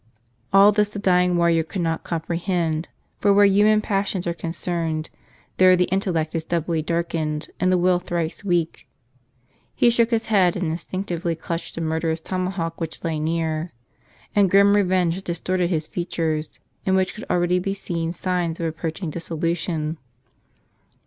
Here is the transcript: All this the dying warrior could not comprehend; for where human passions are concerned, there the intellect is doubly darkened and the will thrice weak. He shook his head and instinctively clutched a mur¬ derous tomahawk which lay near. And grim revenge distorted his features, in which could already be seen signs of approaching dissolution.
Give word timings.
All 0.51 0.71
this 0.71 0.89
the 0.89 0.97
dying 0.97 1.37
warrior 1.37 1.61
could 1.61 1.83
not 1.83 2.03
comprehend; 2.03 2.89
for 3.19 3.31
where 3.31 3.45
human 3.45 3.81
passions 3.81 4.25
are 4.25 4.33
concerned, 4.33 5.11
there 5.57 5.75
the 5.75 5.83
intellect 5.91 6.33
is 6.33 6.43
doubly 6.43 6.81
darkened 6.81 7.49
and 7.59 7.71
the 7.71 7.77
will 7.77 7.99
thrice 7.99 8.43
weak. 8.43 8.87
He 9.75 9.91
shook 9.91 10.09
his 10.09 10.25
head 10.25 10.55
and 10.55 10.65
instinctively 10.65 11.35
clutched 11.35 11.77
a 11.77 11.81
mur¬ 11.81 12.01
derous 12.01 12.23
tomahawk 12.23 12.81
which 12.81 13.03
lay 13.03 13.19
near. 13.19 13.73
And 14.35 14.49
grim 14.49 14.75
revenge 14.75 15.21
distorted 15.23 15.67
his 15.69 15.85
features, 15.85 16.59
in 16.83 16.95
which 16.95 17.13
could 17.13 17.25
already 17.29 17.59
be 17.59 17.75
seen 17.75 18.11
signs 18.11 18.59
of 18.59 18.65
approaching 18.65 19.11
dissolution. 19.11 19.99